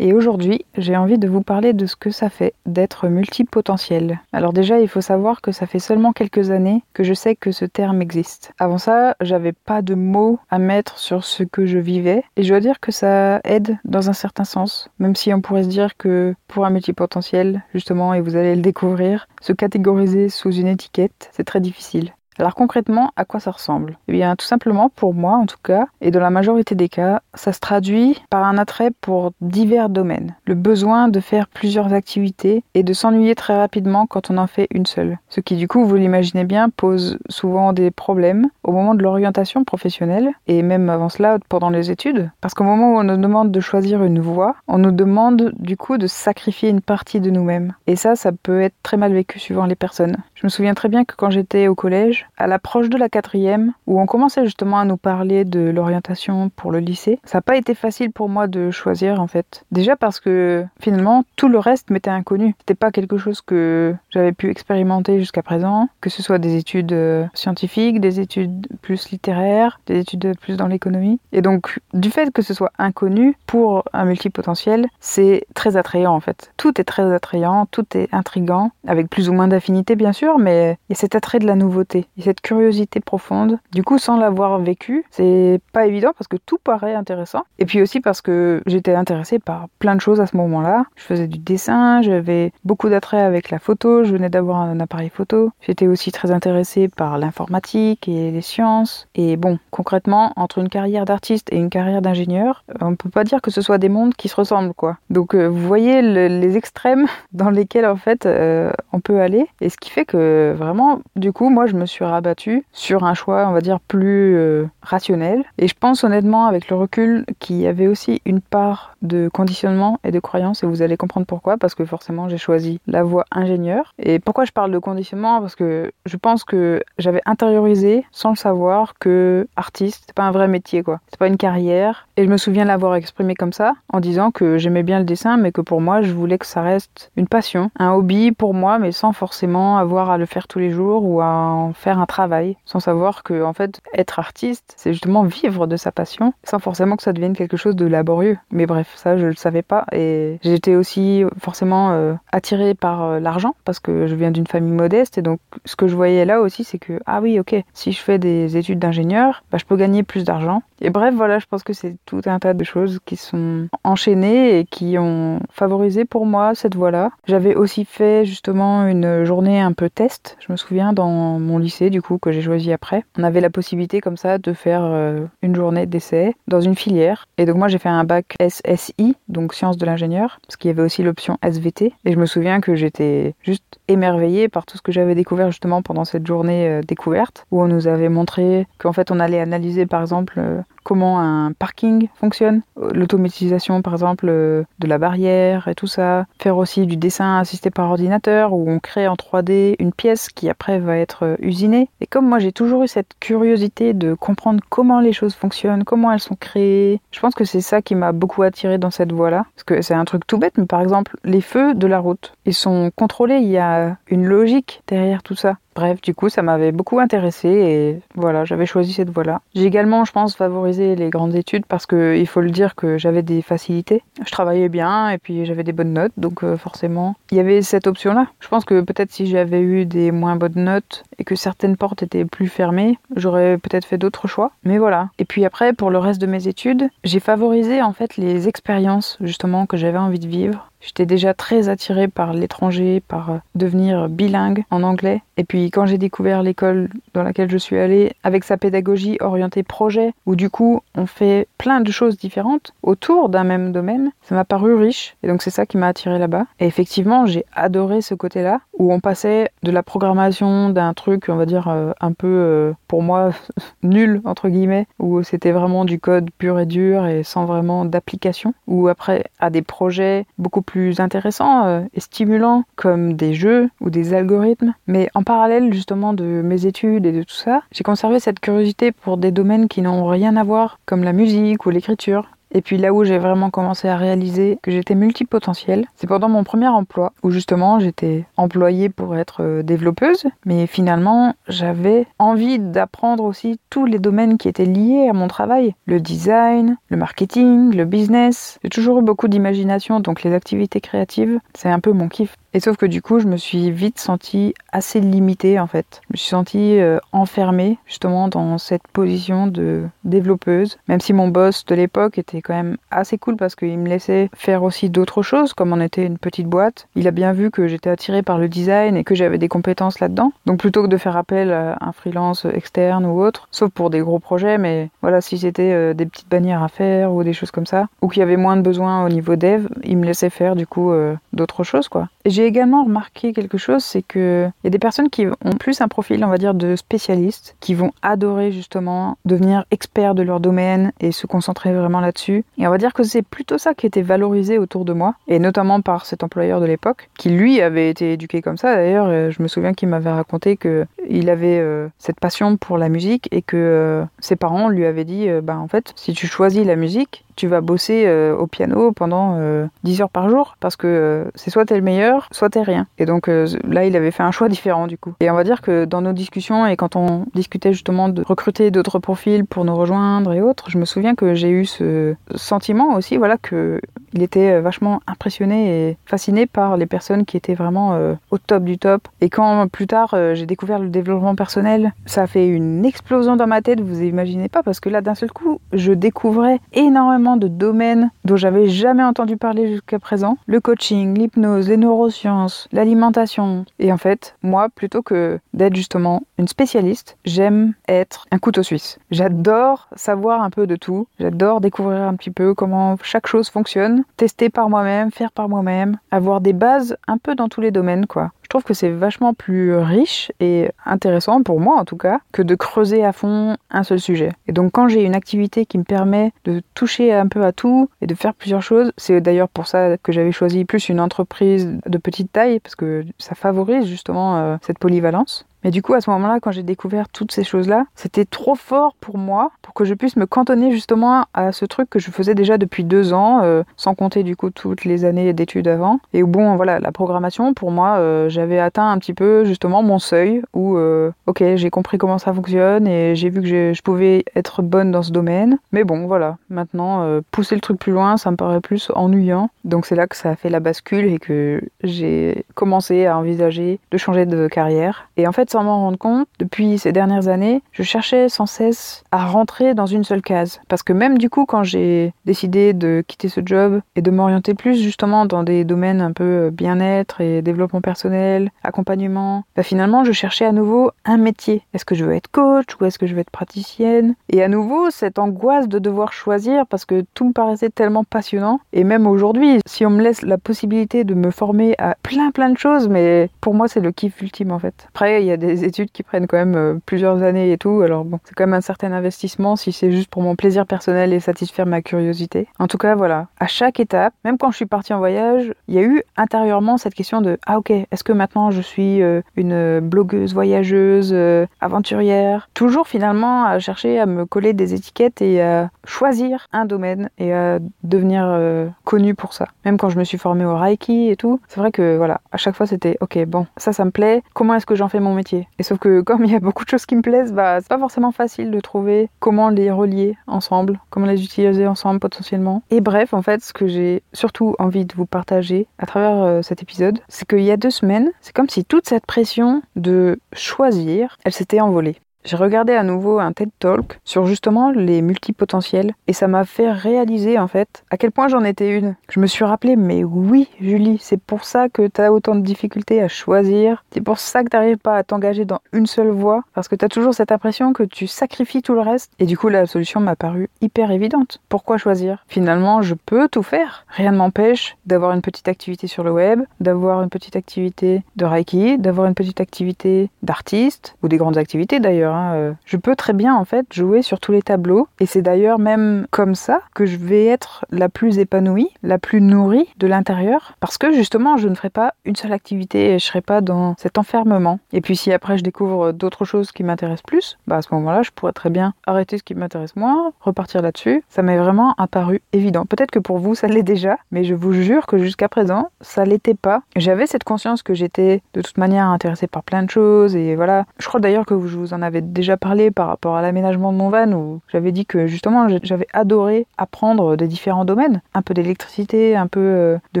Et 0.00 0.12
aujourd'hui, 0.12 0.64
j'ai 0.76 0.96
envie 0.96 1.18
de 1.18 1.26
vous 1.26 1.42
parler 1.42 1.72
de 1.72 1.84
ce 1.84 1.96
que 1.96 2.10
ça 2.10 2.30
fait 2.30 2.54
d'être 2.66 3.08
multipotentiel. 3.08 4.20
Alors 4.32 4.52
déjà, 4.52 4.78
il 4.78 4.86
faut 4.86 5.00
savoir 5.00 5.40
que 5.40 5.50
ça 5.50 5.66
fait 5.66 5.80
seulement 5.80 6.12
quelques 6.12 6.52
années 6.52 6.84
que 6.94 7.02
je 7.02 7.14
sais 7.14 7.34
que 7.34 7.50
ce 7.50 7.64
terme 7.64 8.00
existe. 8.00 8.52
Avant 8.60 8.78
ça, 8.78 9.16
j'avais 9.20 9.52
pas 9.52 9.82
de 9.82 9.94
mots 9.94 10.38
à 10.50 10.60
mettre 10.60 10.98
sur 10.98 11.24
ce 11.24 11.42
que 11.42 11.66
je 11.66 11.78
vivais 11.78 12.22
et 12.36 12.44
je 12.44 12.48
dois 12.48 12.60
dire 12.60 12.78
que 12.78 12.92
ça 12.92 13.40
aide 13.42 13.76
dans 13.84 14.08
un 14.08 14.12
certain 14.12 14.44
sens, 14.44 14.88
même 15.00 15.16
si 15.16 15.34
on 15.34 15.40
pourrait 15.40 15.64
se 15.64 15.68
dire 15.68 15.96
que 15.96 16.34
pour 16.46 16.64
un 16.64 16.70
multipotentiel, 16.70 17.64
justement, 17.74 18.14
et 18.14 18.20
vous 18.20 18.36
allez 18.36 18.54
le 18.54 18.62
découvrir, 18.62 19.26
se 19.40 19.52
catégoriser 19.52 20.28
sous 20.28 20.52
une 20.52 20.68
étiquette, 20.68 21.28
c'est 21.32 21.44
très 21.44 21.60
difficile. 21.60 22.12
Alors 22.38 22.54
concrètement, 22.54 23.10
à 23.16 23.24
quoi 23.24 23.40
ça 23.40 23.50
ressemble? 23.50 23.98
Eh 24.06 24.12
bien, 24.12 24.36
tout 24.36 24.46
simplement, 24.46 24.88
pour 24.88 25.14
moi 25.14 25.32
en 25.32 25.46
tout 25.46 25.58
cas, 25.62 25.86
et 26.00 26.10
dans 26.10 26.20
la 26.20 26.30
majorité 26.30 26.74
des 26.74 26.88
cas, 26.88 27.20
ça 27.34 27.52
se 27.52 27.60
traduit 27.60 28.22
par 28.30 28.44
un 28.44 28.58
attrait 28.58 28.90
pour 29.00 29.32
divers 29.40 29.88
domaines. 29.88 30.34
Le 30.44 30.54
besoin 30.54 31.08
de 31.08 31.20
faire 31.20 31.48
plusieurs 31.48 31.92
activités 31.92 32.62
et 32.74 32.82
de 32.82 32.92
s'ennuyer 32.92 33.34
très 33.34 33.56
rapidement 33.56 34.06
quand 34.06 34.30
on 34.30 34.38
en 34.38 34.46
fait 34.46 34.68
une 34.70 34.86
seule. 34.86 35.18
Ce 35.28 35.40
qui 35.40 35.56
du 35.56 35.66
coup, 35.66 35.84
vous 35.84 35.96
l'imaginez 35.96 36.44
bien, 36.44 36.70
pose 36.70 37.18
souvent 37.28 37.72
des 37.72 37.90
problèmes 37.90 38.48
au 38.62 38.72
moment 38.72 38.94
de 38.94 39.02
l'orientation 39.02 39.64
professionnelle 39.64 40.30
et 40.46 40.62
même 40.62 40.90
avant 40.90 41.08
cela 41.08 41.38
pendant 41.48 41.70
les 41.70 41.90
études. 41.90 42.30
Parce 42.40 42.54
qu'au 42.54 42.64
moment 42.64 42.94
où 42.94 42.98
on 42.98 43.04
nous 43.04 43.16
demande 43.16 43.50
de 43.50 43.60
choisir 43.60 44.04
une 44.04 44.20
voie, 44.20 44.54
on 44.68 44.78
nous 44.78 44.92
demande 44.92 45.52
du 45.58 45.76
coup 45.76 45.98
de 45.98 46.06
sacrifier 46.06 46.68
une 46.68 46.80
partie 46.80 47.20
de 47.20 47.30
nous-mêmes. 47.30 47.74
Et 47.86 47.96
ça, 47.96 48.14
ça 48.14 48.30
peut 48.30 48.60
être 48.60 48.76
très 48.82 48.96
mal 48.96 49.12
vécu 49.12 49.38
suivant 49.38 49.66
les 49.66 49.74
personnes. 49.74 50.18
Je 50.34 50.46
me 50.46 50.50
souviens 50.50 50.74
très 50.74 50.88
bien 50.88 51.04
que 51.04 51.16
quand 51.16 51.30
j'étais 51.30 51.66
au 51.66 51.74
collège, 51.74 52.27
à 52.36 52.46
l'approche 52.46 52.88
de 52.88 52.96
la 52.96 53.08
quatrième, 53.08 53.72
où 53.86 54.00
on 54.00 54.06
commençait 54.06 54.44
justement 54.44 54.78
à 54.78 54.84
nous 54.84 54.96
parler 54.96 55.44
de 55.44 55.70
l'orientation 55.70 56.50
pour 56.50 56.72
le 56.72 56.78
lycée, 56.78 57.18
ça 57.24 57.38
n'a 57.38 57.42
pas 57.42 57.56
été 57.56 57.74
facile 57.74 58.12
pour 58.12 58.28
moi 58.28 58.46
de 58.46 58.70
choisir 58.70 59.20
en 59.20 59.26
fait. 59.26 59.64
Déjà 59.72 59.96
parce 59.96 60.20
que 60.20 60.64
finalement 60.80 61.24
tout 61.36 61.48
le 61.48 61.58
reste 61.58 61.90
m'était 61.90 62.10
inconnu. 62.10 62.54
C'était 62.60 62.74
pas 62.74 62.90
quelque 62.90 63.18
chose 63.18 63.40
que 63.40 63.94
j'avais 64.10 64.32
pu 64.32 64.50
expérimenter 64.50 65.18
jusqu'à 65.18 65.42
présent, 65.42 65.88
que 66.00 66.10
ce 66.10 66.22
soit 66.22 66.38
des 66.38 66.56
études 66.56 66.92
euh, 66.92 67.26
scientifiques, 67.34 68.00
des 68.00 68.20
études 68.20 68.66
plus 68.82 69.10
littéraires, 69.10 69.80
des 69.86 69.98
études 69.98 70.38
plus 70.40 70.56
dans 70.56 70.66
l'économie. 70.66 71.20
Et 71.32 71.42
donc 71.42 71.80
du 71.94 72.10
fait 72.10 72.32
que 72.32 72.42
ce 72.42 72.54
soit 72.54 72.72
inconnu 72.78 73.36
pour 73.46 73.84
un 73.92 74.04
multipotentiel, 74.04 74.86
c'est 75.00 75.46
très 75.54 75.76
attrayant 75.76 76.14
en 76.14 76.20
fait. 76.20 76.52
Tout 76.56 76.80
est 76.80 76.84
très 76.84 77.12
attrayant, 77.12 77.66
tout 77.66 77.86
est 77.96 78.12
intrigant, 78.12 78.70
avec 78.86 79.08
plus 79.08 79.28
ou 79.28 79.32
moins 79.32 79.48
d'affinité 79.48 79.96
bien 79.96 80.12
sûr, 80.12 80.38
mais 80.38 80.78
il 80.88 80.92
y 80.92 80.96
a 80.96 80.96
cet 80.96 81.14
attrait 81.14 81.38
de 81.38 81.46
la 81.46 81.54
nouveauté 81.54 82.06
cette 82.22 82.40
curiosité 82.40 83.00
profonde. 83.00 83.58
Du 83.72 83.82
coup, 83.82 83.98
sans 83.98 84.16
l'avoir 84.16 84.58
vécu, 84.58 85.04
c'est 85.10 85.60
pas 85.72 85.86
évident 85.86 86.12
parce 86.16 86.28
que 86.28 86.36
tout 86.36 86.58
paraît 86.62 86.94
intéressant. 86.94 87.44
Et 87.58 87.66
puis 87.66 87.82
aussi 87.82 88.00
parce 88.00 88.20
que 88.20 88.62
j'étais 88.66 88.94
intéressée 88.94 89.38
par 89.38 89.68
plein 89.78 89.94
de 89.94 90.00
choses 90.00 90.20
à 90.20 90.26
ce 90.26 90.36
moment-là. 90.36 90.84
Je 90.96 91.02
faisais 91.02 91.28
du 91.28 91.38
dessin, 91.38 92.02
j'avais 92.02 92.52
beaucoup 92.64 92.88
d'attrait 92.88 93.20
avec 93.20 93.50
la 93.50 93.58
photo, 93.58 94.04
je 94.04 94.12
venais 94.12 94.30
d'avoir 94.30 94.60
un 94.60 94.80
appareil 94.80 95.10
photo. 95.10 95.50
J'étais 95.60 95.86
aussi 95.86 96.12
très 96.12 96.30
intéressée 96.30 96.88
par 96.88 97.18
l'informatique 97.18 98.08
et 98.08 98.30
les 98.30 98.42
sciences. 98.42 99.08
Et 99.14 99.36
bon, 99.36 99.58
concrètement, 99.70 100.32
entre 100.36 100.58
une 100.58 100.68
carrière 100.68 101.04
d'artiste 101.04 101.48
et 101.52 101.56
une 101.56 101.70
carrière 101.70 102.02
d'ingénieur, 102.02 102.64
on 102.80 102.96
peut 102.96 103.10
pas 103.10 103.24
dire 103.24 103.40
que 103.40 103.50
ce 103.50 103.60
soit 103.60 103.78
des 103.78 103.88
mondes 103.88 104.14
qui 104.14 104.28
se 104.28 104.36
ressemblent, 104.36 104.74
quoi. 104.74 104.98
Donc, 105.10 105.34
euh, 105.34 105.46
vous 105.46 105.66
voyez 105.66 106.02
les 106.02 106.56
extrêmes 106.56 107.06
dans 107.32 107.50
lesquels 107.50 107.86
en 107.86 107.96
fait 107.96 108.26
euh, 108.26 108.70
on 108.92 109.00
peut 109.00 109.20
aller. 109.20 109.46
Et 109.60 109.68
ce 109.68 109.76
qui 109.76 109.90
fait 109.90 110.04
que 110.04 110.54
vraiment, 110.56 111.00
du 111.16 111.32
coup, 111.32 111.48
moi, 111.50 111.66
je 111.66 111.74
me 111.74 111.86
suis 111.86 112.04
rabattu 112.08 112.64
sur 112.72 113.04
un 113.04 113.14
choix, 113.14 113.48
on 113.48 113.52
va 113.52 113.60
dire, 113.60 113.80
plus 113.80 114.36
euh, 114.36 114.66
rationnel. 114.82 115.44
Et 115.58 115.68
je 115.68 115.74
pense 115.78 116.04
honnêtement, 116.04 116.46
avec 116.46 116.68
le 116.68 116.76
recul, 116.76 117.24
qu'il 117.38 117.56
y 117.56 117.66
avait 117.66 117.86
aussi 117.86 118.20
une 118.24 118.40
part 118.40 118.96
de 119.02 119.28
conditionnement 119.28 119.98
et 120.04 120.10
de 120.10 120.20
croyance, 120.20 120.62
et 120.62 120.66
vous 120.66 120.82
allez 120.82 120.96
comprendre 120.96 121.26
pourquoi, 121.26 121.56
parce 121.56 121.74
que 121.74 121.84
forcément, 121.84 122.28
j'ai 122.28 122.38
choisi 122.38 122.80
la 122.86 123.02
voie 123.02 123.24
ingénieur. 123.30 123.94
Et 123.98 124.18
pourquoi 124.18 124.44
je 124.44 124.52
parle 124.52 124.70
de 124.70 124.78
conditionnement? 124.78 125.40
Parce 125.40 125.54
que 125.54 125.92
je 126.06 126.16
pense 126.16 126.44
que 126.44 126.82
j'avais 126.98 127.22
intériorisé, 127.26 128.04
sans 128.12 128.30
le 128.30 128.36
savoir, 128.36 128.94
que 128.98 129.46
artiste, 129.56 130.04
c'est 130.06 130.14
pas 130.14 130.24
un 130.24 130.30
vrai 130.30 130.48
métier, 130.48 130.82
quoi. 130.82 131.00
C'est 131.08 131.18
pas 131.18 131.28
une 131.28 131.36
carrière. 131.36 132.08
Et 132.16 132.24
je 132.24 132.30
me 132.30 132.36
souviens 132.36 132.64
l'avoir 132.64 132.94
exprimé 132.94 133.34
comme 133.34 133.52
ça, 133.52 133.74
en 133.92 134.00
disant 134.00 134.30
que 134.30 134.58
j'aimais 134.58 134.82
bien 134.82 134.98
le 134.98 135.04
dessin, 135.04 135.36
mais 135.36 135.52
que 135.52 135.60
pour 135.60 135.80
moi, 135.80 136.02
je 136.02 136.12
voulais 136.12 136.38
que 136.38 136.46
ça 136.46 136.62
reste 136.62 137.10
une 137.16 137.28
passion, 137.28 137.70
un 137.78 137.92
hobby 137.92 138.32
pour 138.32 138.54
moi, 138.54 138.78
mais 138.78 138.92
sans 138.92 139.12
forcément 139.12 139.78
avoir 139.78 140.10
à 140.10 140.18
le 140.18 140.26
faire 140.26 140.48
tous 140.48 140.58
les 140.58 140.70
jours 140.70 141.04
ou 141.04 141.20
à 141.20 141.26
en 141.26 141.72
faire 141.72 141.98
un 141.98 142.06
travail, 142.06 142.56
sans 142.64 142.80
savoir 142.80 143.22
que 143.22 143.42
en 143.42 143.52
fait 143.52 143.80
être 143.94 144.18
artiste, 144.18 144.74
c'est 144.76 144.92
justement 144.92 145.22
vivre 145.22 145.66
de 145.66 145.76
sa 145.76 145.92
passion, 145.92 146.32
sans 146.44 146.58
forcément 146.58 146.96
que 146.96 147.02
ça 147.02 147.12
devienne 147.12 147.36
quelque 147.36 147.56
chose 147.56 147.76
de 147.76 147.86
laborieux. 147.86 148.38
Mais 148.50 148.66
bref, 148.66 148.87
ça 148.96 149.16
je 149.16 149.26
le 149.26 149.34
savais 149.34 149.62
pas 149.62 149.84
et 149.92 150.38
j'étais 150.42 150.74
aussi 150.74 151.24
forcément 151.38 151.90
euh, 151.92 152.14
attirée 152.32 152.74
par 152.74 153.04
euh, 153.04 153.20
l'argent 153.20 153.54
parce 153.64 153.80
que 153.80 154.06
je 154.06 154.14
viens 154.14 154.30
d'une 154.30 154.46
famille 154.46 154.72
modeste 154.72 155.18
et 155.18 155.22
donc 155.22 155.40
ce 155.64 155.76
que 155.76 155.88
je 155.88 155.96
voyais 155.96 156.24
là 156.24 156.40
aussi 156.40 156.64
c'est 156.64 156.78
que 156.78 157.00
ah 157.06 157.20
oui 157.20 157.38
ok 157.38 157.56
si 157.72 157.92
je 157.92 158.00
fais 158.00 158.18
des 158.18 158.56
études 158.56 158.78
d'ingénieur, 158.78 159.42
bah, 159.50 159.58
je 159.58 159.64
peux 159.64 159.76
gagner 159.76 160.02
plus 160.02 160.24
d'argent. 160.24 160.62
Et 160.80 160.90
bref 160.90 161.14
voilà, 161.14 161.38
je 161.38 161.46
pense 161.46 161.62
que 161.62 161.72
c'est 161.72 161.96
tout 162.06 162.20
un 162.26 162.38
tas 162.38 162.54
de 162.54 162.64
choses 162.64 163.00
qui 163.04 163.16
sont 163.16 163.68
enchaînées 163.82 164.60
et 164.60 164.64
qui 164.64 164.96
ont 164.98 165.40
favorisé 165.50 166.04
pour 166.04 166.24
moi 166.24 166.54
cette 166.54 166.76
voie-là. 166.76 167.10
J'avais 167.26 167.56
aussi 167.56 167.84
fait 167.84 168.24
justement 168.24 168.86
une 168.86 169.24
journée 169.24 169.60
un 169.60 169.72
peu 169.72 169.90
test, 169.90 170.36
je 170.40 170.52
me 170.52 170.56
souviens 170.56 170.92
dans 170.92 171.38
mon 171.38 171.58
lycée 171.58 171.90
du 171.90 172.00
coup 172.00 172.18
que 172.18 172.30
j'ai 172.30 172.42
choisi 172.42 172.72
après. 172.72 173.04
On 173.18 173.24
avait 173.24 173.40
la 173.40 173.50
possibilité 173.50 174.00
comme 174.00 174.16
ça 174.16 174.38
de 174.38 174.52
faire 174.52 174.82
euh, 174.84 175.26
une 175.42 175.56
journée 175.56 175.86
d'essai 175.86 176.34
dans 176.46 176.60
une 176.60 176.76
filière. 176.76 177.26
Et 177.38 177.44
donc 177.44 177.56
moi 177.56 177.68
j'ai 177.68 177.78
fait 177.78 177.88
un 177.88 178.04
bac 178.04 178.34
SSI, 178.78 179.16
donc 179.28 179.54
sciences 179.54 179.76
de 179.76 179.86
l'ingénieur, 179.86 180.38
parce 180.46 180.56
qu'il 180.56 180.68
y 180.68 180.72
avait 180.72 180.82
aussi 180.82 181.02
l'option 181.02 181.38
SVT. 181.42 181.92
Et 182.04 182.12
je 182.12 182.18
me 182.18 182.26
souviens 182.26 182.60
que 182.60 182.74
j'étais 182.74 183.34
juste 183.42 183.78
émerveillée 183.88 184.48
par 184.48 184.66
tout 184.66 184.76
ce 184.76 184.82
que 184.82 184.92
j'avais 184.92 185.14
découvert 185.14 185.50
justement 185.50 185.82
pendant 185.82 186.04
cette 186.04 186.26
journée 186.26 186.68
euh, 186.68 186.80
découverte, 186.82 187.46
où 187.50 187.62
on 187.62 187.68
nous 187.68 187.88
avait 187.88 188.08
montré 188.08 188.66
qu'en 188.78 188.92
fait 188.92 189.10
on 189.10 189.20
allait 189.20 189.40
analyser 189.40 189.86
par 189.86 190.00
exemple 190.00 190.34
euh, 190.38 190.60
comment 190.88 191.20
un 191.20 191.52
parking 191.52 192.08
fonctionne, 192.14 192.62
l'automatisation 192.76 193.82
par 193.82 193.92
exemple 193.92 194.26
euh, 194.28 194.62
de 194.78 194.86
la 194.86 194.96
barrière 194.96 195.68
et 195.68 195.74
tout 195.74 195.86
ça, 195.86 196.24
faire 196.38 196.56
aussi 196.56 196.86
du 196.86 196.96
dessin 196.96 197.38
assisté 197.38 197.70
par 197.70 197.90
ordinateur 197.90 198.52
où 198.52 198.70
on 198.70 198.78
crée 198.78 199.06
en 199.06 199.14
3D 199.14 199.76
une 199.78 199.92
pièce 199.92 200.28
qui 200.30 200.48
après 200.48 200.78
va 200.78 200.96
être 200.96 201.24
euh, 201.24 201.36
usinée. 201.40 201.90
Et 202.00 202.06
comme 202.06 202.26
moi 202.26 202.38
j'ai 202.38 202.52
toujours 202.52 202.84
eu 202.84 202.88
cette 202.88 203.12
curiosité 203.20 203.92
de 203.92 204.14
comprendre 204.14 204.60
comment 204.68 205.00
les 205.00 205.12
choses 205.12 205.34
fonctionnent, 205.34 205.84
comment 205.84 206.10
elles 206.10 206.20
sont 206.20 206.36
créées, 206.36 207.00
je 207.10 207.20
pense 207.20 207.34
que 207.34 207.44
c'est 207.44 207.60
ça 207.60 207.82
qui 207.82 207.94
m'a 207.94 208.12
beaucoup 208.12 208.42
attiré 208.42 208.67
dans 208.76 208.90
cette 208.90 209.12
voie-là. 209.12 209.46
Parce 209.54 209.64
que 209.64 209.80
c'est 209.80 209.94
un 209.94 210.04
truc 210.04 210.26
tout 210.26 210.36
bête, 210.36 210.58
mais 210.58 210.66
par 210.66 210.82
exemple 210.82 211.16
les 211.24 211.40
feux 211.40 211.74
de 211.74 211.86
la 211.86 211.98
route, 211.98 212.34
ils 212.44 212.54
sont 212.54 212.90
contrôlés, 212.94 213.38
il 213.38 213.48
y 213.48 213.58
a 213.58 213.96
une 214.08 214.26
logique 214.26 214.82
derrière 214.86 215.22
tout 215.22 215.36
ça. 215.36 215.56
Bref, 215.78 216.00
du 216.00 216.12
coup, 216.12 216.28
ça 216.28 216.42
m'avait 216.42 216.72
beaucoup 216.72 216.98
intéressé 216.98 217.48
et 217.48 218.00
voilà, 218.16 218.44
j'avais 218.44 218.66
choisi 218.66 218.92
cette 218.92 219.10
voie-là. 219.10 219.42
J'ai 219.54 219.62
également, 219.62 220.04
je 220.04 220.10
pense, 220.10 220.34
favorisé 220.34 220.96
les 220.96 221.08
grandes 221.08 221.36
études 221.36 221.66
parce 221.66 221.86
que 221.86 222.16
il 222.16 222.26
faut 222.26 222.40
le 222.40 222.50
dire 222.50 222.74
que 222.74 222.98
j'avais 222.98 223.22
des 223.22 223.42
facilités. 223.42 224.02
Je 224.26 224.30
travaillais 224.32 224.68
bien 224.68 225.08
et 225.10 225.18
puis 225.18 225.46
j'avais 225.46 225.62
des 225.62 225.70
bonnes 225.70 225.92
notes, 225.92 226.10
donc 226.16 226.42
euh, 226.42 226.56
forcément, 226.56 227.14
il 227.30 227.36
y 227.36 227.40
avait 227.40 227.62
cette 227.62 227.86
option-là. 227.86 228.26
Je 228.40 228.48
pense 228.48 228.64
que 228.64 228.80
peut-être 228.80 229.12
si 229.12 229.28
j'avais 229.28 229.60
eu 229.60 229.84
des 229.84 230.10
moins 230.10 230.34
bonnes 230.34 230.64
notes 230.64 231.04
et 231.16 231.22
que 231.22 231.36
certaines 231.36 231.76
portes 231.76 232.02
étaient 232.02 232.24
plus 232.24 232.48
fermées, 232.48 232.98
j'aurais 233.14 233.56
peut-être 233.56 233.84
fait 233.84 233.98
d'autres 233.98 234.26
choix. 234.26 234.50
Mais 234.64 234.78
voilà. 234.78 235.10
Et 235.20 235.24
puis 235.24 235.44
après, 235.44 235.74
pour 235.74 235.90
le 235.90 235.98
reste 235.98 236.20
de 236.20 236.26
mes 236.26 236.48
études, 236.48 236.88
j'ai 237.04 237.20
favorisé 237.20 237.82
en 237.82 237.92
fait 237.92 238.16
les 238.16 238.48
expériences 238.48 239.16
justement 239.20 239.66
que 239.66 239.76
j'avais 239.76 239.98
envie 239.98 240.18
de 240.18 240.26
vivre 240.26 240.68
J'étais 240.80 241.06
déjà 241.06 241.34
très 241.34 241.68
attirée 241.68 242.08
par 242.08 242.32
l'étranger, 242.32 243.02
par 243.06 243.30
euh, 243.30 243.36
devenir 243.54 244.08
bilingue 244.08 244.64
en 244.70 244.82
anglais. 244.82 245.22
Et 245.36 245.44
puis 245.44 245.70
quand 245.70 245.86
j'ai 245.86 245.98
découvert 245.98 246.42
l'école 246.42 246.88
dans 247.14 247.22
laquelle 247.22 247.50
je 247.50 247.56
suis 247.56 247.78
allée, 247.78 248.12
avec 248.22 248.44
sa 248.44 248.56
pédagogie 248.56 249.18
orientée 249.20 249.62
projet, 249.62 250.12
où 250.26 250.36
du 250.36 250.50
coup 250.50 250.82
on 250.94 251.06
fait 251.06 251.48
plein 251.58 251.80
de 251.80 251.90
choses 251.90 252.16
différentes 252.16 252.72
autour 252.82 253.28
d'un 253.28 253.44
même 253.44 253.72
domaine, 253.72 254.10
ça 254.22 254.34
m'a 254.34 254.44
paru 254.44 254.74
riche. 254.74 255.16
Et 255.22 255.28
donc 255.28 255.42
c'est 255.42 255.50
ça 255.50 255.66
qui 255.66 255.76
m'a 255.76 255.88
attirée 255.88 256.18
là-bas. 256.18 256.46
Et 256.60 256.66
effectivement, 256.66 257.26
j'ai 257.26 257.44
adoré 257.54 258.00
ce 258.00 258.14
côté-là, 258.14 258.60
où 258.78 258.92
on 258.92 259.00
passait 259.00 259.50
de 259.62 259.70
la 259.70 259.82
programmation 259.82 260.70
d'un 260.70 260.94
truc, 260.94 261.26
on 261.28 261.36
va 261.36 261.46
dire, 261.46 261.68
euh, 261.68 261.92
un 262.00 262.12
peu, 262.12 262.26
euh, 262.26 262.72
pour 262.86 263.02
moi, 263.02 263.30
nul, 263.82 264.20
entre 264.24 264.48
guillemets, 264.48 264.86
où 264.98 265.22
c'était 265.22 265.52
vraiment 265.52 265.84
du 265.84 265.98
code 266.00 266.30
pur 266.38 266.58
et 266.58 266.66
dur 266.66 267.06
et 267.06 267.22
sans 267.22 267.44
vraiment 267.44 267.84
d'application, 267.84 268.54
ou 268.66 268.88
après 268.88 269.24
à 269.38 269.50
des 269.50 269.62
projets 269.62 270.26
beaucoup 270.38 270.62
plus 270.68 271.00
intéressants 271.00 271.64
euh, 271.64 271.80
et 271.94 272.00
stimulants 272.00 272.64
comme 272.76 273.14
des 273.14 273.32
jeux 273.32 273.70
ou 273.80 273.88
des 273.88 274.12
algorithmes. 274.12 274.74
Mais 274.86 275.08
en 275.14 275.22
parallèle 275.22 275.72
justement 275.72 276.12
de 276.12 276.42
mes 276.44 276.66
études 276.66 277.06
et 277.06 277.12
de 277.12 277.22
tout 277.22 277.34
ça, 277.34 277.62
j'ai 277.72 277.84
conservé 277.84 278.20
cette 278.20 278.38
curiosité 278.38 278.92
pour 278.92 279.16
des 279.16 279.30
domaines 279.30 279.68
qui 279.68 279.80
n'ont 279.80 280.06
rien 280.06 280.36
à 280.36 280.44
voir, 280.44 280.78
comme 280.84 281.04
la 281.04 281.14
musique 281.14 281.64
ou 281.64 281.70
l'écriture. 281.70 282.30
Et 282.52 282.62
puis 282.62 282.78
là 282.78 282.92
où 282.92 283.04
j'ai 283.04 283.18
vraiment 283.18 283.50
commencé 283.50 283.88
à 283.88 283.96
réaliser 283.96 284.58
que 284.62 284.70
j'étais 284.70 284.94
multipotentielle, 284.94 285.86
c'est 285.96 286.06
pendant 286.06 286.28
mon 286.28 286.44
premier 286.44 286.68
emploi, 286.68 287.12
où 287.22 287.30
justement 287.30 287.78
j'étais 287.78 288.24
employée 288.36 288.88
pour 288.88 289.16
être 289.16 289.42
euh, 289.42 289.62
développeuse, 289.62 290.24
mais 290.44 290.66
finalement 290.66 291.34
j'avais 291.48 292.06
envie 292.18 292.58
d'apprendre 292.58 293.24
aussi 293.24 293.58
tous 293.70 293.84
les 293.84 293.98
domaines 293.98 294.38
qui 294.38 294.48
étaient 294.48 294.64
liés 294.64 295.08
à 295.08 295.12
mon 295.12 295.28
travail. 295.28 295.74
Le 295.86 296.00
design, 296.00 296.76
le 296.88 296.96
marketing, 296.96 297.74
le 297.74 297.84
business. 297.84 298.58
J'ai 298.62 298.70
toujours 298.70 298.98
eu 298.98 299.02
beaucoup 299.02 299.28
d'imagination, 299.28 300.00
donc 300.00 300.22
les 300.22 300.32
activités 300.32 300.80
créatives, 300.80 301.38
c'est 301.54 301.68
un 301.68 301.80
peu 301.80 301.92
mon 301.92 302.08
kiff. 302.08 302.36
Et 302.54 302.60
sauf 302.60 302.76
que 302.76 302.86
du 302.86 303.02
coup, 303.02 303.20
je 303.20 303.26
me 303.26 303.36
suis 303.36 303.70
vite 303.70 303.98
sentie 303.98 304.54
assez 304.72 305.00
limitée 305.00 305.60
en 305.60 305.66
fait. 305.66 306.00
Je 306.08 306.14
me 306.14 306.16
suis 306.16 306.28
sentie 306.28 306.80
euh, 306.80 306.98
enfermée 307.12 307.78
justement 307.86 308.28
dans 308.28 308.56
cette 308.58 308.88
position 308.88 309.46
de 309.46 309.84
développeuse. 310.04 310.78
Même 310.88 311.00
si 311.00 311.12
mon 311.12 311.28
boss 311.28 311.66
de 311.66 311.74
l'époque 311.74 312.18
était 312.18 312.40
quand 312.40 312.54
même 312.54 312.78
assez 312.90 313.18
cool 313.18 313.36
parce 313.36 313.54
qu'il 313.54 313.78
me 313.78 313.88
laissait 313.88 314.30
faire 314.34 314.62
aussi 314.62 314.88
d'autres 314.88 315.22
choses, 315.22 315.52
comme 315.52 315.72
on 315.72 315.80
était 315.80 316.06
une 316.06 316.16
petite 316.16 316.46
boîte. 316.46 316.88
Il 316.96 317.06
a 317.06 317.10
bien 317.10 317.32
vu 317.32 317.50
que 317.50 317.68
j'étais 317.68 317.90
attirée 317.90 318.22
par 318.22 318.38
le 318.38 318.48
design 318.48 318.96
et 318.96 319.04
que 319.04 319.14
j'avais 319.14 319.38
des 319.38 319.48
compétences 319.48 320.00
là-dedans. 320.00 320.32
Donc 320.46 320.58
plutôt 320.58 320.82
que 320.82 320.88
de 320.88 320.96
faire 320.96 321.16
appel 321.16 321.52
à 321.52 321.76
un 321.80 321.92
freelance 321.92 322.46
externe 322.46 323.04
ou 323.04 323.20
autre, 323.20 323.48
sauf 323.50 323.70
pour 323.70 323.90
des 323.90 324.00
gros 324.00 324.18
projets, 324.20 324.56
mais 324.56 324.88
voilà, 325.02 325.20
si 325.20 325.38
c'était 325.38 325.72
euh, 325.72 325.92
des 325.92 326.06
petites 326.06 326.28
bannières 326.28 326.62
à 326.62 326.68
faire 326.68 327.12
ou 327.12 327.22
des 327.24 327.34
choses 327.34 327.50
comme 327.50 327.66
ça, 327.66 327.88
ou 328.00 328.08
qu'il 328.08 328.20
y 328.20 328.22
avait 328.22 328.36
moins 328.36 328.56
de 328.56 328.62
besoins 328.62 329.04
au 329.04 329.08
niveau 329.10 329.36
dev, 329.36 329.68
il 329.84 329.98
me 329.98 330.06
laissait 330.06 330.30
faire 330.30 330.56
du 330.56 330.66
coup 330.66 330.92
euh, 330.92 331.14
d'autres 331.32 331.62
choses 331.62 331.88
quoi. 331.88 332.08
J'ai 332.38 332.46
également 332.46 332.84
remarqué 332.84 333.32
quelque 333.32 333.58
chose, 333.58 333.82
c'est 333.82 334.02
que 334.02 334.48
il 334.62 334.66
y 334.66 334.68
a 334.68 334.70
des 334.70 334.78
personnes 334.78 335.10
qui 335.10 335.26
ont 335.26 335.56
plus 335.58 335.80
un 335.80 335.88
profil, 335.88 336.24
on 336.24 336.28
va 336.28 336.38
dire, 336.38 336.54
de 336.54 336.76
spécialistes, 336.76 337.56
qui 337.58 337.74
vont 337.74 337.90
adorer 338.00 338.52
justement 338.52 339.18
devenir 339.24 339.64
experts 339.72 340.14
de 340.14 340.22
leur 340.22 340.38
domaine 340.38 340.92
et 341.00 341.10
se 341.10 341.26
concentrer 341.26 341.72
vraiment 341.72 341.98
là-dessus. 341.98 342.44
Et 342.56 342.68
on 342.68 342.70
va 342.70 342.78
dire 342.78 342.92
que 342.92 343.02
c'est 343.02 343.22
plutôt 343.22 343.58
ça 343.58 343.74
qui 343.74 343.86
était 343.86 344.02
valorisé 344.02 344.56
autour 344.56 344.84
de 344.84 344.92
moi, 344.92 345.16
et 345.26 345.40
notamment 345.40 345.80
par 345.80 346.06
cet 346.06 346.22
employeur 346.22 346.60
de 346.60 346.66
l'époque, 346.66 347.10
qui 347.18 347.30
lui 347.30 347.60
avait 347.60 347.90
été 347.90 348.12
éduqué 348.12 348.40
comme 348.40 348.56
ça. 348.56 348.76
D'ailleurs, 348.76 349.08
euh, 349.08 349.32
je 349.32 349.42
me 349.42 349.48
souviens 349.48 349.74
qu'il 349.74 349.88
m'avait 349.88 350.12
raconté 350.12 350.56
que 350.56 350.86
il 351.10 351.30
avait 351.30 351.58
euh, 351.58 351.88
cette 351.98 352.20
passion 352.20 352.56
pour 352.56 352.78
la 352.78 352.88
musique 352.88 353.26
et 353.32 353.42
que 353.42 353.56
euh, 353.56 354.04
ses 354.20 354.36
parents 354.36 354.68
lui 354.68 354.86
avaient 354.86 355.04
dit, 355.04 355.26
bah 355.42 355.58
en 355.58 355.66
fait, 355.66 355.92
si 355.96 356.12
tu 356.12 356.28
choisis 356.28 356.64
la 356.64 356.76
musique, 356.76 357.24
tu 357.38 357.46
vas 357.46 357.60
bosser 357.60 358.02
euh, 358.06 358.36
au 358.36 358.48
piano 358.48 358.90
pendant 358.90 359.36
10 359.84 360.00
euh, 360.00 360.02
heures 360.02 360.10
par 360.10 360.28
jour 360.28 360.56
parce 360.58 360.74
que 360.74 360.88
euh, 360.88 361.30
c'est 361.36 361.50
soit 361.50 361.64
t'es 361.64 361.76
le 361.76 361.82
meilleur, 361.82 362.28
soit 362.32 362.50
t'es 362.50 362.62
rien. 362.62 362.88
Et 362.98 363.06
donc 363.06 363.28
là, 363.28 363.84
il 363.84 363.94
avait 363.94 364.10
fait 364.10 364.24
un 364.24 364.32
choix 364.32 364.48
différent 364.48 364.88
du 364.88 364.98
coup. 364.98 365.14
Et 365.20 365.30
on 365.30 365.34
va 365.34 365.44
dire 365.44 365.60
que 365.62 365.84
dans 365.84 366.00
nos 366.00 366.12
discussions 366.12 366.66
et 366.66 366.76
quand 366.76 366.96
on 366.96 367.26
discutait 367.34 367.72
justement 367.72 368.08
de 368.08 368.22
recruter 368.26 368.72
d'autres 368.72 368.98
profils 368.98 369.46
pour 369.46 369.64
nous 369.64 369.74
rejoindre 369.74 370.32
et 370.32 370.42
autres, 370.42 370.68
je 370.68 370.78
me 370.78 370.84
souviens 370.84 371.14
que 371.14 371.34
j'ai 371.34 371.50
eu 371.50 371.64
ce 371.64 372.16
sentiment 372.34 372.96
aussi, 372.96 373.16
voilà, 373.16 373.36
que 373.36 373.80
il 374.12 374.22
était 374.22 374.60
vachement 374.60 375.00
impressionné 375.06 375.88
et 375.88 375.96
fasciné 376.06 376.46
par 376.46 376.76
les 376.76 376.86
personnes 376.86 377.24
qui 377.24 377.36
étaient 377.36 377.54
vraiment 377.54 377.98
au 378.30 378.38
top 378.38 378.64
du 378.64 378.78
top. 378.78 379.08
Et 379.20 379.30
quand 379.30 379.68
plus 379.68 379.86
tard 379.86 380.14
j'ai 380.34 380.46
découvert 380.46 380.78
le 380.78 380.88
développement 380.88 381.34
personnel, 381.34 381.92
ça 382.06 382.22
a 382.22 382.26
fait 382.26 382.46
une 382.46 382.84
explosion 382.84 383.36
dans 383.36 383.46
ma 383.46 383.62
tête, 383.62 383.80
vous 383.80 384.02
imaginez 384.02 384.48
pas, 384.48 384.62
parce 384.62 384.80
que 384.80 384.88
là 384.88 385.00
d'un 385.00 385.14
seul 385.14 385.32
coup, 385.32 385.60
je 385.72 385.92
découvrais 385.92 386.60
énormément 386.72 387.36
de 387.36 387.48
domaines 387.48 388.10
dont 388.24 388.36
j'avais 388.36 388.68
jamais 388.68 389.02
entendu 389.02 389.36
parler 389.36 389.68
jusqu'à 389.68 389.98
présent. 389.98 390.38
Le 390.46 390.60
coaching, 390.60 391.16
l'hypnose, 391.16 391.68
les 391.68 391.76
neurosciences, 391.76 392.68
l'alimentation. 392.72 393.64
Et 393.78 393.92
en 393.92 393.96
fait, 393.96 394.36
moi, 394.42 394.68
plutôt 394.68 395.02
que 395.02 395.38
d'être 395.54 395.76
justement 395.76 396.22
une 396.38 396.48
spécialiste, 396.48 397.16
j'aime 397.24 397.74
être 397.88 398.26
un 398.30 398.38
couteau 398.38 398.62
suisse. 398.62 398.98
J'adore 399.10 399.88
savoir 399.96 400.42
un 400.42 400.50
peu 400.50 400.66
de 400.66 400.76
tout. 400.76 401.06
J'adore 401.18 401.60
découvrir 401.60 402.02
un 402.02 402.14
petit 402.14 402.30
peu 402.30 402.54
comment 402.54 402.96
chaque 403.02 403.26
chose 403.26 403.48
fonctionne, 403.48 403.97
tester 404.16 404.50
par 404.50 404.68
moi-même, 404.68 405.10
faire 405.10 405.32
par 405.32 405.48
moi-même, 405.48 405.98
avoir 406.10 406.40
des 406.40 406.52
bases 406.52 406.96
un 407.06 407.18
peu 407.18 407.34
dans 407.34 407.48
tous 407.48 407.60
les 407.60 407.70
domaines, 407.70 408.06
quoi. 408.06 408.30
Je 408.48 408.48
trouve 408.48 408.64
que 408.64 408.72
c'est 408.72 408.88
vachement 408.88 409.34
plus 409.34 409.76
riche 409.76 410.32
et 410.40 410.70
intéressant 410.86 411.42
pour 411.42 411.60
moi 411.60 411.76
en 411.78 411.84
tout 411.84 411.98
cas 411.98 412.20
que 412.32 412.40
de 412.40 412.54
creuser 412.54 413.04
à 413.04 413.12
fond 413.12 413.58
un 413.70 413.82
seul 413.82 414.00
sujet. 414.00 414.32
Et 414.46 414.52
donc 414.52 414.72
quand 414.72 414.88
j'ai 414.88 415.04
une 415.04 415.14
activité 415.14 415.66
qui 415.66 415.76
me 415.76 415.84
permet 415.84 416.32
de 416.46 416.62
toucher 416.72 417.12
un 417.12 417.26
peu 417.26 417.44
à 417.44 417.52
tout 417.52 417.90
et 418.00 418.06
de 418.06 418.14
faire 418.14 418.32
plusieurs 418.32 418.62
choses, 418.62 418.90
c'est 418.96 419.20
d'ailleurs 419.20 419.50
pour 419.50 419.66
ça 419.66 419.98
que 419.98 420.12
j'avais 420.12 420.32
choisi 420.32 420.64
plus 420.64 420.88
une 420.88 420.98
entreprise 420.98 421.78
de 421.84 421.98
petite 421.98 422.32
taille 422.32 422.58
parce 422.60 422.74
que 422.74 423.04
ça 423.18 423.34
favorise 423.34 423.84
justement 423.84 424.38
euh, 424.38 424.56
cette 424.62 424.78
polyvalence. 424.78 425.44
Mais 425.64 425.70
du 425.70 425.82
coup, 425.82 425.94
à 425.94 426.00
ce 426.00 426.10
moment-là, 426.10 426.38
quand 426.40 426.52
j'ai 426.52 426.62
découvert 426.62 427.08
toutes 427.08 427.32
ces 427.32 427.44
choses-là, 427.44 427.84
c'était 427.94 428.24
trop 428.24 428.54
fort 428.54 428.94
pour 429.00 429.18
moi 429.18 429.50
pour 429.62 429.74
que 429.74 429.84
je 429.84 429.94
puisse 429.94 430.16
me 430.16 430.26
cantonner 430.26 430.70
justement 430.70 431.24
à 431.34 431.52
ce 431.52 431.64
truc 431.64 431.90
que 431.90 431.98
je 431.98 432.10
faisais 432.10 432.34
déjà 432.34 432.58
depuis 432.58 432.84
deux 432.84 433.12
ans, 433.12 433.40
euh, 433.42 433.62
sans 433.76 433.94
compter 433.94 434.22
du 434.22 434.36
coup 434.36 434.50
toutes 434.50 434.84
les 434.84 435.04
années 435.04 435.32
d'études 435.32 435.68
avant. 435.68 436.00
Et 436.12 436.22
bon, 436.22 436.56
voilà, 436.56 436.78
la 436.78 436.92
programmation, 436.92 437.54
pour 437.54 437.70
moi, 437.70 437.96
euh, 437.98 438.28
j'avais 438.28 438.58
atteint 438.58 438.90
un 438.90 438.98
petit 438.98 439.14
peu 439.14 439.44
justement 439.44 439.82
mon 439.82 439.98
seuil 439.98 440.42
où, 440.54 440.76
euh, 440.76 441.10
ok, 441.26 441.42
j'ai 441.56 441.70
compris 441.70 441.98
comment 441.98 442.18
ça 442.18 442.32
fonctionne 442.32 442.86
et 442.86 443.16
j'ai 443.16 443.28
vu 443.28 443.42
que 443.42 443.72
je 443.74 443.82
pouvais 443.82 444.24
être 444.36 444.62
bonne 444.62 444.90
dans 444.90 445.02
ce 445.02 445.10
domaine. 445.10 445.58
Mais 445.72 445.84
bon, 445.84 446.06
voilà, 446.06 446.36
maintenant, 446.50 447.20
pousser 447.32 447.54
le 447.54 447.60
truc 447.60 447.78
plus 447.78 447.92
loin, 447.92 448.16
ça 448.16 448.30
me 448.30 448.36
paraît 448.36 448.60
plus 448.60 448.90
ennuyant. 448.94 449.50
Donc 449.64 449.86
c'est 449.86 449.96
là 449.96 450.06
que 450.06 450.16
ça 450.16 450.30
a 450.30 450.36
fait 450.36 450.50
la 450.50 450.60
bascule 450.60 451.06
et 451.06 451.18
que 451.18 451.60
j'ai 451.82 452.44
commencé 452.54 453.06
à 453.06 453.18
envisager 453.18 453.80
de 453.90 453.98
changer 453.98 454.26
de 454.26 454.48
carrière. 454.48 455.08
Et 455.16 455.26
en 455.26 455.32
fait, 455.32 455.47
sans 455.50 455.64
m'en 455.64 455.80
rendre 455.80 455.98
compte, 455.98 456.28
depuis 456.38 456.78
ces 456.78 456.92
dernières 456.92 457.28
années, 457.28 457.62
je 457.72 457.82
cherchais 457.82 458.28
sans 458.28 458.46
cesse 458.46 459.04
à 459.10 459.26
rentrer 459.26 459.74
dans 459.74 459.86
une 459.86 460.04
seule 460.04 460.22
case. 460.22 460.60
Parce 460.68 460.82
que 460.82 460.92
même 460.92 461.18
du 461.18 461.30
coup, 461.30 461.46
quand 461.46 461.62
j'ai 461.62 462.12
décidé 462.24 462.72
de 462.72 463.02
quitter 463.06 463.28
ce 463.28 463.40
job 463.44 463.80
et 463.96 464.02
de 464.02 464.10
m'orienter 464.10 464.54
plus 464.54 464.80
justement 464.80 465.26
dans 465.26 465.42
des 465.42 465.64
domaines 465.64 466.00
un 466.00 466.12
peu 466.12 466.24
euh, 466.24 466.50
bien-être 466.50 467.20
et 467.20 467.42
développement 467.42 467.80
personnel, 467.80 468.50
accompagnement, 468.64 469.44
bah 469.56 469.62
finalement, 469.62 470.04
je 470.04 470.12
cherchais 470.12 470.44
à 470.44 470.52
nouveau 470.52 470.90
un 471.04 471.16
métier. 471.16 471.62
Est-ce 471.74 471.84
que 471.84 471.94
je 471.94 472.04
veux 472.04 472.14
être 472.14 472.30
coach 472.30 472.66
ou 472.80 472.84
est-ce 472.84 472.98
que 472.98 473.06
je 473.06 473.14
veux 473.14 473.20
être 473.20 473.30
praticienne? 473.30 474.14
Et 474.28 474.42
à 474.42 474.48
nouveau, 474.48 474.90
cette 474.90 475.18
angoisse 475.18 475.68
de 475.68 475.78
devoir 475.78 476.12
choisir 476.12 476.66
parce 476.66 476.84
que 476.84 477.04
tout 477.14 477.26
me 477.26 477.32
paraissait 477.32 477.70
tellement 477.70 478.04
passionnant. 478.04 478.60
Et 478.72 478.84
même 478.84 479.06
aujourd'hui, 479.06 479.60
si 479.66 479.86
on 479.86 479.90
me 479.90 480.02
laisse 480.02 480.22
la 480.22 480.38
possibilité 480.38 481.04
de 481.04 481.14
me 481.14 481.30
former 481.30 481.74
à 481.78 481.96
plein 482.02 482.30
plein 482.30 482.50
de 482.50 482.58
choses, 482.58 482.88
mais 482.88 483.30
pour 483.40 483.54
moi, 483.54 483.68
c'est 483.68 483.80
le 483.80 483.92
kiff 483.92 484.20
ultime 484.20 484.52
en 484.52 484.58
fait. 484.58 484.86
Après, 484.88 485.22
il 485.22 485.26
y 485.26 485.32
a 485.32 485.37
des 485.38 485.64
études 485.64 485.90
qui 485.90 486.02
prennent 486.02 486.26
quand 486.26 486.36
même 486.36 486.54
euh, 486.56 486.74
plusieurs 486.84 487.22
années 487.22 487.52
et 487.52 487.58
tout. 487.58 487.80
Alors 487.82 488.04
bon, 488.04 488.18
c'est 488.24 488.34
quand 488.34 488.44
même 488.44 488.54
un 488.54 488.60
certain 488.60 488.92
investissement 488.92 489.56
si 489.56 489.72
c'est 489.72 489.90
juste 489.90 490.10
pour 490.10 490.22
mon 490.22 490.36
plaisir 490.36 490.66
personnel 490.66 491.12
et 491.12 491.20
satisfaire 491.20 491.66
ma 491.66 491.82
curiosité. 491.82 492.48
En 492.58 492.66
tout 492.66 492.78
cas, 492.78 492.94
voilà. 492.94 493.28
À 493.38 493.46
chaque 493.46 493.80
étape, 493.80 494.14
même 494.24 494.38
quand 494.38 494.50
je 494.50 494.56
suis 494.56 494.66
partie 494.66 494.92
en 494.92 494.98
voyage, 494.98 495.52
il 495.68 495.74
y 495.74 495.78
a 495.78 495.82
eu 495.82 496.02
intérieurement 496.16 496.76
cette 496.76 496.94
question 496.94 497.20
de 497.20 497.38
ah 497.46 497.58
ok, 497.58 497.70
est-ce 497.70 498.04
que 498.04 498.12
maintenant 498.12 498.50
je 498.50 498.60
suis 498.60 499.02
euh, 499.02 499.22
une 499.36 499.80
blogueuse 499.80 500.34
voyageuse, 500.34 501.10
euh, 501.12 501.46
aventurière? 501.60 502.48
Toujours 502.54 502.86
finalement 502.86 503.44
à 503.44 503.58
chercher 503.58 503.98
à 503.98 504.06
me 504.06 504.26
coller 504.26 504.52
des 504.52 504.74
étiquettes 504.74 505.22
et 505.22 505.40
à 505.42 505.70
choisir 505.86 506.46
un 506.52 506.64
domaine 506.64 507.08
et 507.18 507.32
à 507.32 507.58
devenir 507.82 508.38
connue 508.84 509.14
pour 509.14 509.32
ça. 509.32 509.48
Même 509.64 509.76
quand 509.78 509.90
je 509.90 509.98
me 509.98 510.04
suis 510.04 510.18
formée 510.18 510.44
au 510.44 510.56
Reiki 510.56 511.08
et 511.10 511.16
tout, 511.16 511.40
c'est 511.48 511.60
vrai 511.60 511.70
que 511.70 511.96
voilà, 511.96 512.20
à 512.32 512.36
chaque 512.36 512.54
fois 512.54 512.66
c'était 512.66 512.96
ok, 513.00 513.24
bon, 513.26 513.46
ça 513.56 513.72
ça 513.72 513.84
me 513.84 513.90
plaît. 513.90 514.22
Comment 514.34 514.54
est-ce 514.54 514.66
que 514.66 514.74
j'en 514.74 514.88
fais 514.88 515.00
mon 515.00 515.14
métier? 515.14 515.27
Et 515.32 515.62
sauf 515.62 515.78
que 515.78 516.00
comme 516.00 516.24
il 516.24 516.32
y 516.32 516.34
a 516.34 516.40
beaucoup 516.40 516.64
de 516.64 516.70
choses 516.70 516.86
qui 516.86 516.96
me 516.96 517.02
plaisent, 517.02 517.32
bah 517.32 517.60
c'est 517.60 517.68
pas 517.68 517.78
forcément 517.78 518.12
facile 518.12 518.50
de 518.50 518.60
trouver 518.60 519.10
comment 519.18 519.50
les 519.50 519.70
relier 519.70 520.16
ensemble, 520.26 520.80
comment 520.90 521.06
les 521.06 521.22
utiliser 521.22 521.66
ensemble 521.66 522.00
potentiellement. 522.00 522.62
Et 522.70 522.80
bref, 522.80 523.14
en 523.14 523.22
fait, 523.22 523.42
ce 523.42 523.52
que 523.52 523.66
j'ai 523.66 524.02
surtout 524.12 524.54
envie 524.58 524.84
de 524.84 524.94
vous 524.94 525.06
partager 525.06 525.66
à 525.78 525.86
travers 525.86 526.22
euh, 526.22 526.42
cet 526.42 526.62
épisode, 526.62 527.00
c'est 527.08 527.26
qu'il 527.26 527.42
y 527.42 527.50
a 527.50 527.56
deux 527.56 527.70
semaines, 527.70 528.10
c'est 528.20 528.34
comme 528.34 528.48
si 528.48 528.64
toute 528.64 528.88
cette 528.88 529.06
pression 529.06 529.62
de 529.76 530.18
choisir, 530.32 531.16
elle 531.24 531.32
s'était 531.32 531.60
envolée. 531.60 531.96
J'ai 532.28 532.36
regardé 532.36 532.74
à 532.74 532.82
nouveau 532.82 533.20
un 533.20 533.32
TED 533.32 533.48
Talk 533.58 534.00
sur 534.04 534.26
justement 534.26 534.70
les 534.70 535.00
multipotentiels 535.00 535.94
et 536.08 536.12
ça 536.12 536.28
m'a 536.28 536.44
fait 536.44 536.70
réaliser 536.70 537.38
en 537.38 537.48
fait 537.48 537.84
à 537.90 537.96
quel 537.96 538.12
point 538.12 538.28
j'en 538.28 538.44
étais 538.44 538.76
une. 538.76 538.96
Je 539.08 539.18
me 539.18 539.26
suis 539.26 539.46
rappelé, 539.46 539.76
mais 539.76 540.04
oui, 540.04 540.46
Julie, 540.60 540.98
c'est 541.00 541.18
pour 541.18 541.44
ça 541.44 541.70
que 541.70 541.88
tu 541.88 542.02
as 542.02 542.12
autant 542.12 542.34
de 542.34 542.42
difficultés 542.42 543.00
à 543.00 543.08
choisir. 543.08 543.82
C'est 543.92 544.02
pour 544.02 544.18
ça 544.18 544.44
que 544.44 544.50
t'arrives 544.50 544.76
pas 544.76 544.96
à 544.96 545.04
t'engager 545.04 545.46
dans 545.46 545.60
une 545.72 545.86
seule 545.86 546.10
voie 546.10 546.42
parce 546.52 546.68
que 546.68 546.76
tu 546.76 546.84
as 546.84 546.90
toujours 546.90 547.14
cette 547.14 547.32
impression 547.32 547.72
que 547.72 547.82
tu 547.82 548.06
sacrifies 548.06 548.60
tout 548.60 548.74
le 548.74 548.82
reste. 548.82 549.10
Et 549.18 549.24
du 549.24 549.38
coup, 549.38 549.48
la 549.48 549.64
solution 549.64 549.98
m'a 550.00 550.14
paru 550.14 550.50
hyper 550.60 550.90
évidente. 550.90 551.40
Pourquoi 551.48 551.78
choisir? 551.78 552.26
Finalement, 552.28 552.82
je 552.82 552.94
peux 552.94 553.28
tout 553.30 553.42
faire. 553.42 553.86
Rien 553.88 554.12
ne 554.12 554.18
m'empêche 554.18 554.76
d'avoir 554.84 555.12
une 555.12 555.22
petite 555.22 555.48
activité 555.48 555.86
sur 555.86 556.04
le 556.04 556.12
web, 556.12 556.42
d'avoir 556.60 557.02
une 557.02 557.08
petite 557.08 557.36
activité 557.36 558.02
de 558.16 558.26
Reiki, 558.26 558.76
d'avoir 558.76 559.06
une 559.06 559.14
petite 559.14 559.40
activité 559.40 560.10
d'artiste 560.22 560.94
ou 561.02 561.08
des 561.08 561.16
grandes 561.16 561.38
activités 561.38 561.80
d'ailleurs 561.80 562.17
Euh, 562.34 562.52
je 562.64 562.76
peux 562.76 562.96
très 562.96 563.12
bien 563.12 563.34
en 563.34 563.44
fait 563.44 563.66
jouer 563.72 564.02
sur 564.02 564.20
tous 564.20 564.32
les 564.32 564.42
tableaux 564.42 564.88
et 565.00 565.06
c'est 565.06 565.22
d'ailleurs 565.22 565.58
même 565.58 566.06
comme 566.10 566.34
ça 566.34 566.60
que 566.74 566.86
je 566.86 566.96
vais 566.96 567.26
être 567.26 567.64
la 567.70 567.88
plus 567.88 568.18
épanouie, 568.18 568.68
la 568.82 568.98
plus 568.98 569.20
nourrie 569.20 569.68
de 569.78 569.86
l'intérieur 569.86 570.54
parce 570.60 570.78
que 570.78 570.92
justement 570.92 571.36
je 571.36 571.48
ne 571.48 571.54
ferai 571.54 571.70
pas 571.70 571.94
une 572.04 572.16
seule 572.16 572.32
activité 572.32 572.94
et 572.94 572.98
je 572.98 573.04
serai 573.04 573.20
pas 573.20 573.40
dans 573.40 573.74
cet 573.78 573.98
enfermement. 573.98 574.58
Et 574.72 574.80
puis 574.80 574.96
si 574.96 575.12
après 575.12 575.38
je 575.38 575.44
découvre 575.44 575.92
d'autres 575.92 576.24
choses 576.24 576.52
qui 576.52 576.62
m'intéressent 576.62 577.02
plus, 577.02 577.38
bah 577.46 577.56
à 577.56 577.62
ce 577.62 577.72
moment-là 577.72 578.02
je 578.02 578.10
pourrais 578.10 578.32
très 578.32 578.50
bien 578.50 578.74
arrêter 578.86 579.18
ce 579.18 579.22
qui 579.22 579.34
m'intéresse 579.34 579.76
moins, 579.76 580.12
repartir 580.20 580.62
là-dessus. 580.62 581.04
Ça 581.08 581.22
m'est 581.22 581.38
vraiment 581.38 581.74
apparu 581.78 582.22
évident. 582.32 582.64
Peut-être 582.66 582.90
que 582.90 582.98
pour 582.98 583.18
vous 583.18 583.34
ça 583.34 583.48
l'est 583.48 583.62
déjà, 583.62 583.98
mais 584.10 584.24
je 584.24 584.34
vous 584.34 584.52
jure 584.52 584.86
que 584.86 584.98
jusqu'à 584.98 585.28
présent 585.28 585.70
ça 585.80 586.04
l'était 586.04 586.34
pas. 586.34 586.62
J'avais 586.76 587.06
cette 587.06 587.24
conscience 587.24 587.62
que 587.62 587.74
j'étais 587.74 588.22
de 588.34 588.42
toute 588.42 588.58
manière 588.58 588.86
intéressée 588.86 589.26
par 589.26 589.42
plein 589.42 589.62
de 589.62 589.70
choses 589.70 590.16
et 590.16 590.36
voilà. 590.36 590.64
Je 590.78 590.86
crois 590.86 591.00
d'ailleurs 591.00 591.26
que 591.26 591.34
je 591.46 591.56
vous 591.56 591.74
en 591.74 591.82
avais 591.82 591.97
déjà 592.00 592.36
parlé 592.36 592.70
par 592.70 592.88
rapport 592.88 593.16
à 593.16 593.22
l'aménagement 593.22 593.72
de 593.72 593.78
mon 593.78 593.90
van 593.90 594.12
où 594.12 594.40
j'avais 594.48 594.72
dit 594.72 594.86
que 594.86 595.06
justement 595.06 595.48
j'avais 595.62 595.86
adoré 595.92 596.46
apprendre 596.56 597.16
des 597.16 597.26
différents 597.26 597.64
domaines, 597.64 598.02
un 598.14 598.22
peu 598.22 598.34
d'électricité, 598.34 599.16
un 599.16 599.26
peu 599.26 599.40
euh, 599.40 599.78
de 599.94 600.00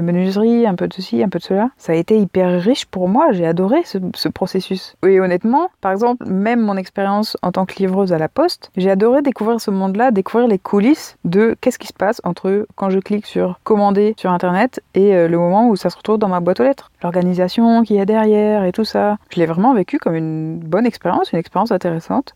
menuiserie, 0.00 0.66
un 0.66 0.74
peu 0.74 0.88
de 0.88 0.94
ceci, 0.94 1.22
un 1.22 1.28
peu 1.28 1.38
de 1.38 1.44
cela. 1.44 1.70
Ça 1.76 1.92
a 1.92 1.96
été 1.96 2.18
hyper 2.18 2.60
riche 2.60 2.86
pour 2.86 3.08
moi, 3.08 3.32
j'ai 3.32 3.46
adoré 3.46 3.82
ce, 3.84 3.98
ce 4.14 4.28
processus. 4.28 4.96
Et 5.06 5.20
honnêtement, 5.20 5.68
par 5.80 5.92
exemple, 5.92 6.26
même 6.28 6.60
mon 6.60 6.76
expérience 6.76 7.36
en 7.42 7.52
tant 7.52 7.66
que 7.66 7.74
livreuse 7.76 8.12
à 8.12 8.18
la 8.18 8.28
poste, 8.28 8.70
j'ai 8.76 8.90
adoré 8.90 9.22
découvrir 9.22 9.60
ce 9.60 9.70
monde-là, 9.70 10.10
découvrir 10.10 10.48
les 10.48 10.58
coulisses 10.58 11.16
de 11.24 11.56
qu'est-ce 11.60 11.78
qui 11.78 11.86
se 11.86 11.92
passe 11.92 12.20
entre 12.24 12.66
quand 12.76 12.90
je 12.90 12.98
clique 12.98 13.26
sur 13.26 13.58
commander 13.64 14.14
sur 14.16 14.30
internet 14.30 14.82
et 14.94 15.14
euh, 15.14 15.28
le 15.28 15.38
moment 15.38 15.68
où 15.68 15.76
ça 15.76 15.90
se 15.90 15.96
retrouve 15.96 16.18
dans 16.18 16.28
ma 16.28 16.40
boîte 16.40 16.60
aux 16.60 16.64
lettres. 16.64 16.90
L'organisation 17.02 17.82
qui 17.82 17.96
est 17.96 18.06
derrière 18.06 18.64
et 18.64 18.72
tout 18.72 18.84
ça. 18.84 19.18
Je 19.30 19.38
l'ai 19.38 19.46
vraiment 19.46 19.74
vécu 19.74 19.98
comme 19.98 20.14
une 20.14 20.58
bonne 20.58 20.86
expérience, 20.86 21.32
une 21.32 21.38
expérience 21.38 21.70
intéressante. 21.70 21.87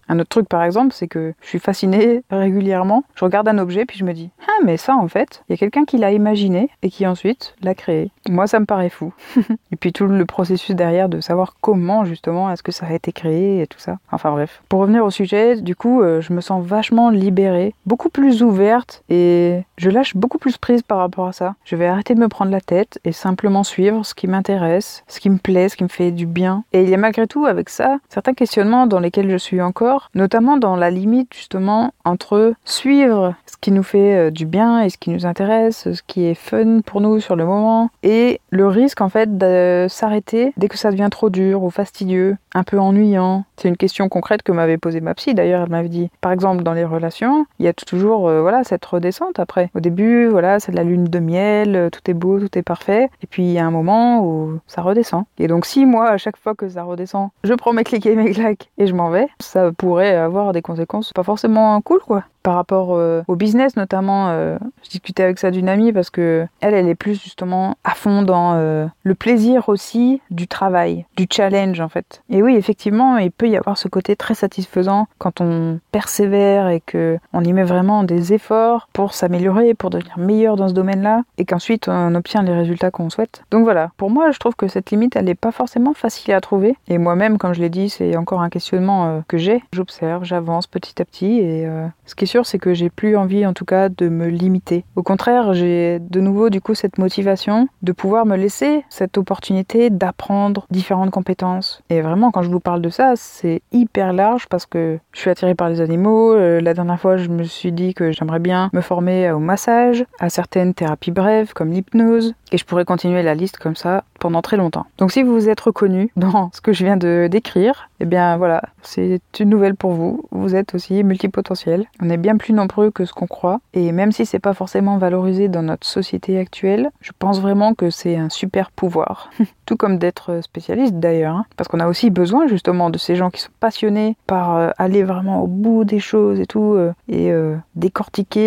Un 0.09 0.19
autre 0.19 0.29
truc 0.29 0.49
par 0.49 0.63
exemple, 0.63 0.93
c'est 0.93 1.09
que 1.09 1.35
je 1.41 1.49
suis 1.49 1.59
fascinée 1.59 2.23
régulièrement. 2.31 3.05
Je 3.15 3.25
regarde 3.25 3.49
un 3.49 3.59
objet 3.59 3.85
puis 3.85 3.99
je 3.99 4.05
me 4.05 4.13
dis 4.13 4.31
"Ah 4.47 4.63
mais 4.65 4.77
ça 4.77 4.95
en 4.95 5.09
fait, 5.09 5.43
il 5.49 5.53
y 5.53 5.55
a 5.55 5.59
quelqu'un 5.59 5.85
qui 5.85 5.99
l'a 5.99 6.13
imaginé 6.13 6.71
et 6.83 6.91
qui 6.91 7.07
ensuite 7.07 7.55
l'a 7.63 7.75
créé." 7.75 8.11
Moi 8.29 8.47
ça 8.47 8.61
me 8.61 8.67
paraît 8.67 8.89
fou. 8.89 9.13
et 9.73 9.77
puis 9.77 9.93
tout 9.93 10.07
le 10.07 10.27
processus 10.27 10.75
derrière 10.75 11.09
de 11.09 11.21
savoir 11.21 11.55
comment 11.61 12.05
justement 12.05 12.51
est-ce 12.51 12.63
que 12.63 12.73
ça 12.73 12.87
a 12.87 12.93
été 12.93 13.13
créé 13.13 13.63
et 13.63 13.67
tout 13.67 13.79
ça. 13.79 13.99
Enfin 14.11 14.31
bref. 14.31 14.63
Pour 14.69 14.81
revenir 14.81 15.05
au 15.05 15.11
sujet, 15.11 15.61
du 15.61 15.77
coup, 15.77 16.03
euh, 16.03 16.21
je 16.21 16.33
me 16.33 16.41
sens 16.41 16.65
vachement 16.65 17.11
libérée, 17.11 17.75
beaucoup 17.87 18.09
plus 18.09 18.43
ouverte 18.43 19.03
et 19.09 19.63
je 19.77 19.91
lâche 19.91 20.17
beaucoup 20.17 20.39
plus 20.39 20.59
prise 20.59 20.83
par 20.83 20.99
rapport 20.99 21.27
à 21.27 21.33
ça. 21.33 21.55
Je 21.65 21.77
vais 21.77 21.87
arrêter 21.87 22.15
de 22.15 22.21
me 22.21 22.29
prendre 22.29 22.51
la 22.51 22.61
tête 22.61 22.99
et 23.05 23.13
simplement 23.13 23.65
suivre 23.65 24.05
ce 24.05 24.15
qui 24.15 24.27
m'intéresse, 24.27 25.05
ce 25.09 25.21
qui 25.21 25.31
me 25.31 25.39
plaît, 25.39 25.69
ce 25.69 25.77
qui 25.77 25.85
me 25.85 25.89
fait 25.89 26.11
du 26.11 26.27
bien. 26.27 26.65
Et 26.73 26.83
il 26.83 26.89
y 26.89 26.95
a 26.95 26.99
malgré 26.99 27.27
tout 27.27 27.47
avec 27.47 27.69
ça 27.69 27.99
certains 28.09 28.35
questionnements 28.35 28.87
dans 28.87 29.01
lesquels 29.01 29.31
je 29.31 29.37
suis 29.43 29.61
encore, 29.61 30.11
notamment 30.15 30.57
dans 30.57 30.77
la 30.77 30.91
limite 30.91 31.35
justement 31.35 31.93
entre 32.05 32.55
suivre 32.65 33.35
ce 33.47 33.57
qui 33.61 33.73
nous 33.73 33.83
fait 33.83 34.29
euh, 34.29 34.31
du 34.31 34.47
bien 34.47 34.81
et 34.81 34.91
ce 34.91 34.99
qui 34.99 35.11
nous 35.11 35.27
intéresse, 35.27 35.93
ce 35.93 36.03
qui 36.07 36.25
est 36.25 36.35
fun 36.35 36.81
pour 36.81 37.01
nous 37.01 37.21
sur 37.21 37.37
le 37.37 37.45
moment, 37.45 37.91
et 38.03 38.41
le 38.51 38.67
risque 38.67 39.01
en 39.01 39.09
fait 39.09 39.37
de 39.37 39.87
s'arrêter 39.89 40.53
dès 40.57 40.69
que 40.69 40.79
ça 40.79 40.91
devient 40.91 41.09
trop 41.11 41.31
dur 41.31 41.63
ou 41.63 41.71
fastidieux, 41.71 42.37
un 42.55 42.63
peu 42.63 42.79
ennuyant. 42.79 43.45
C'est 43.57 43.69
une 43.69 43.77
question 43.77 44.09
concrète 44.09 44.43
que 44.43 44.53
m'avait 44.53 44.79
posée 44.79 45.01
ma 45.01 45.15
psy 45.15 45.35
d'ailleurs, 45.35 45.63
elle 45.65 45.71
m'avait 45.71 45.89
dit 45.89 46.11
par 46.21 46.33
exemple 46.33 46.63
dans 46.63 46.73
les 46.73 46.85
relations, 46.85 47.47
il 47.59 47.65
y 47.65 47.69
a 47.69 47.73
toujours 47.73 48.29
euh, 48.29 48.41
voilà 48.43 48.65
cette 48.65 48.85
redescente 48.85 49.39
après. 49.39 49.71
Au 49.75 49.81
début, 49.81 50.27
voilà, 50.27 50.61
c'est 50.61 50.73
de 50.73 50.77
la 50.77 50.85
lune 50.85 51.05
de 51.05 51.19
miel, 51.19 51.77
euh, 51.77 51.91
tout 51.91 52.09
est 52.11 52.15
beau, 52.15 52.39
tout 52.39 52.59
est 52.59 52.63
parfait, 52.63 53.11
et 53.23 53.27
puis 53.27 53.43
il 53.43 53.53
y 53.53 53.59
a 53.59 53.67
un 53.67 53.71
moment 53.71 54.25
où 54.25 54.59
ça 54.67 54.83
redescend. 54.83 55.25
Et 55.39 55.49
donc 55.49 55.67
si 55.67 55.85
moi 55.85 56.09
à 56.09 56.17
chaque 56.17 56.37
fois 56.37 56.55
que 56.55 56.69
ça 56.69 56.85
redescend, 56.85 57.31
je 57.45 57.55
prends 57.55 57.73
mes 57.73 57.85
clics 57.85 58.07
et 58.07 58.15
mes 58.15 58.31
claques 58.31 58.71
et 58.79 58.87
je 58.87 58.95
m'en 58.95 59.11
vais, 59.11 59.29
ça 59.41 59.73
pourrait 59.73 60.17
avoir 60.17 60.53
des 60.53 60.63
conséquences 60.63 61.13
pas 61.13 61.23
forcément 61.23 61.81
cool 61.81 62.01
quoi 62.01 62.25
par 62.43 62.55
rapport 62.55 62.89
euh, 62.93 63.23
au 63.29 63.37
business 63.37 63.77
notamment. 63.77 64.29
Euh, 64.31 64.59
je 64.83 64.91
discutais 64.91 65.23
avec 65.23 65.39
ça 65.39 65.51
d'une 65.51 65.69
amie 65.69 65.93
parce 65.93 66.11
que 66.11 66.47
elle, 66.61 66.75
elle 66.75 66.89
est 66.89 66.95
plus 66.95 67.21
justement 67.21 67.77
à 67.85 67.93
fond 67.93 68.23
dans 68.23 68.55
euh, 68.55 68.87
le 69.03 69.15
plaisir 69.15 69.69
aussi 69.69 70.21
du 70.31 70.49
travail, 70.49 71.07
du 71.17 71.27
challenge 71.31 71.81
en 71.81 71.89
fait. 71.89 72.23
Et 72.31 72.43
oui, 72.43 72.57
effectivement, 72.57 73.17
il 73.19 73.31
peut 73.31 73.49
y 73.49 73.57
avoir 73.57 73.79
ce 73.79 73.89
côté 73.89 74.17
très 74.17 74.35
satisfaisant 74.35 75.07
quand 75.19 75.41
on 75.41 75.79
persévère 75.93 76.69
et 76.69 76.81
que 76.81 77.19
on 77.33 77.45
y 77.45 77.53
met 77.53 77.65
vraiment 77.65 78.05
des 78.05 78.33
efforts 78.33 78.89
pour 78.93 79.15
s'améliorer, 79.15 79.75
pour 79.75 79.91
devenir 79.91 80.19
meilleur 80.19 80.57
dans 80.57 80.69
ce 80.69 80.75
domaine-là, 80.75 81.23
et 81.39 81.45
qu'ensuite 81.45 81.89
on 81.89 82.15
obtient 82.15 82.43
les 82.43 82.55
résultats 82.55 82.91
qu'on 82.91 83.11
souhaite. 83.11 83.45
Donc 83.51 83.65
voilà, 83.65 83.91
pour 83.97 84.11
moi, 84.11 84.31
je 84.31 84.39
trouve 84.39 84.57
que 84.57 84.69
cette 84.69 84.91
limite, 84.91 85.17
elle 85.17 85.27
n'est 85.27 85.35
pas 85.35 85.53
forcément 85.53 85.95
facile 85.95 86.35
à 86.35 86.41
trouver. 86.41 86.77
Et 86.89 86.99
moi-même, 86.99 87.39
comme 87.39 87.55
je 87.55 87.61
l'ai 87.61 87.71
dit, 87.71 87.89
c'est 87.89 88.17
encore 88.17 88.43
un 88.43 88.51
questionnement 88.51 89.22
que 89.27 89.39
j'ai. 89.39 89.63
J'observe, 89.73 90.25
j'avance 90.25 90.67
petit 90.67 91.01
à 91.01 91.05
petit, 91.05 91.39
et 91.39 91.67
ce 92.05 92.15
qui 92.15 92.25
est 92.25 92.33
c'est 92.45 92.59
que 92.59 92.75
j'ai 92.75 92.91
plus 92.91 93.17
envie, 93.17 93.45
en 93.47 93.53
tout 93.53 93.65
cas, 93.65 93.89
de 93.89 94.09
me 94.09 94.27
limiter. 94.27 94.85
Au 94.97 95.03
contraire, 95.03 95.53
j'ai 95.53 95.99
de 96.01 96.21
nouveau, 96.21 96.51
du 96.51 96.61
coup, 96.61 96.75
cette 96.75 96.99
motivation 96.99 97.69
de 97.83 97.93
pouvoir 97.93 98.27
me 98.27 98.37
laisser 98.37 98.85
cette 98.89 99.19
opportunité 99.19 99.91
d'apprendre 99.91 100.67
différentes 100.71 101.11
compétences. 101.11 101.83
Et 101.91 102.01
vraiment, 102.01 102.31
quand 102.31 102.43
je 102.43 102.51
vous 102.51 102.61
parle 102.61 102.81
de 102.81 102.89
ça, 102.89 103.15
c'est 103.17 103.63
hyper 103.73 104.13
large 104.13 104.47
parce 104.49 104.67
que 104.67 104.99
je 105.13 105.21
suis 105.21 105.31
attirée 105.31 105.55
par 105.55 105.69
les 105.69 105.81
animaux. 105.81 106.33
Euh, 106.33 106.61
la 106.61 106.75
dernière 106.75 106.99
fois, 106.99 107.17
je 107.17 107.29
me 107.29 107.43
suis 107.45 107.73
dit 107.73 107.95
que 107.95 108.13
j'aimerais 108.13 108.39
bien 108.39 108.71
me 108.73 108.81
former 108.81 109.31
au 109.31 109.39
massage, 109.39 110.05
à 110.19 110.31
certaines 110.31 110.75
thérapies 110.75 111.11
brèves 111.11 111.53
comme 111.53 111.71
l'hypnose. 111.71 112.35
Et 112.53 112.59
je 112.59 112.67
pourrais 112.67 112.85
continuer 112.85 113.23
la 113.23 113.35
liste 113.35 113.57
comme 113.57 113.77
ça 113.77 114.05
pendant 114.21 114.43
très 114.43 114.59
longtemps. 114.59 114.87
Donc 114.99 115.11
si 115.11 115.23
vous 115.23 115.33
vous 115.33 115.49
êtes 115.49 115.61
reconnu 115.61 116.13
dans 116.17 116.51
ce 116.53 116.61
que 116.61 116.73
je 116.73 116.85
viens 116.85 116.99
de 116.99 117.27
décrire, 117.31 117.89
eh 117.99 118.05
bien 118.05 118.37
voilà, 118.37 118.63
c'est 118.83 119.21
une 119.41 119.49
nouvelle 119.49 119.75
pour 119.75 119.93
vous. 119.93 120.25
Vous 120.31 120.55
êtes 120.55 120.75
aussi 120.75 121.03
multipotentiel. 121.03 121.87
On 122.01 122.11
est 122.11 122.17
bien 122.17 122.37
plus 122.37 122.53
nombreux 122.53 122.91
que 122.91 123.05
ce 123.05 123.13
qu'on 123.13 123.27
croit. 123.27 123.61
Et 123.73 123.91
même 123.93 124.13
si 124.13 124.27
c'est 124.27 124.39
pas 124.39 124.55
forcément 124.55 124.99
valorisé 124.99 125.49
dans 125.49 125.63
notre 125.63 125.87
société 125.87 126.39
actuelle, 126.39 126.91
je 127.01 127.13
pense 127.19 127.41
vraiment 127.41 127.75
que 127.75 127.91
c'est 127.91 128.17
un 128.17 128.29
super 128.29 128.71
pouvoir. 128.71 129.31
Tout 129.67 129.77
comme 129.77 129.99
d'être 129.99 130.41
spécialiste 130.43 130.95
d'ailleurs. 130.95 131.37
Hein. 131.37 131.47
Parce 131.57 131.69
qu'on 131.69 131.81
a 131.81 131.89
aussi 131.89 132.11
besoin 132.11 132.47
justement 132.49 132.91
de 132.91 132.99
ces 132.99 133.17
gens 133.17 133.31
qui 133.31 133.41
sont 133.41 133.53
passionnés 133.61 134.17
par 134.27 134.57
euh, 134.57 134.71
aller 134.77 135.05
vraiment 135.05 135.43
au 135.43 135.47
bout 135.47 135.85
des 135.85 136.01
choses 136.01 136.41
et 136.41 136.47
tout. 136.47 136.75
Euh, 136.75 136.93
et 137.09 137.31
euh, 137.33 137.57
décortiquer 137.77 138.43